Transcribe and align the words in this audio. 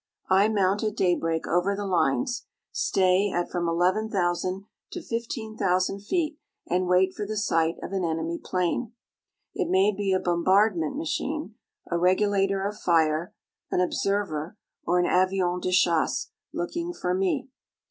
I 0.31 0.47
mount 0.47 0.81
at 0.81 0.95
daybreak 0.97 1.45
over 1.45 1.75
the 1.75 1.85
lines; 1.85 2.47
stay 2.71 3.29
at 3.31 3.51
from 3.51 3.67
11,000 3.67 4.65
to 4.93 4.99
15,000 4.99 5.99
feet 5.99 6.39
and 6.65 6.87
wait 6.87 7.13
for 7.13 7.27
the 7.27 7.37
sight 7.37 7.75
of 7.83 7.91
an 7.93 8.03
enemy 8.03 8.39
plane. 8.43 8.93
It 9.53 9.69
may 9.69 9.93
be 9.95 10.11
a 10.11 10.19
bombardment 10.19 10.97
machine, 10.97 11.53
a 11.91 11.99
regulator 11.99 12.65
of 12.67 12.79
fire, 12.79 13.35
an 13.69 13.79
observer, 13.79 14.57
or 14.87 14.97
an 14.97 15.05
avion 15.05 15.61
de 15.61 15.71
chasse 15.71 16.31
looking 16.51 16.93
for 16.93 17.13
me. 17.13 17.49